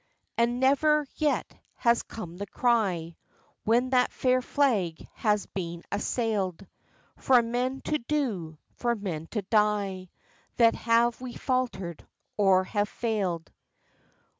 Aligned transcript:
And 0.35 0.59
never 0.59 1.05
yet 1.17 1.53
has 1.75 2.01
come 2.01 2.37
the 2.37 2.47
cry 2.47 3.17
When 3.65 3.91
that 3.91 4.11
fair 4.11 4.41
flag 4.41 5.07
has 5.13 5.45
been 5.45 5.83
assailed 5.91 6.65
For 7.17 7.43
men 7.43 7.81
to 7.81 7.99
do, 7.99 8.57
for 8.71 8.95
men 8.95 9.27
to 9.27 9.43
die, 9.43 10.09
That 10.57 10.73
have 10.73 11.21
we 11.21 11.33
faltered 11.35 12.03
or 12.35 12.63
have 12.63 12.89
failed. 12.89 13.51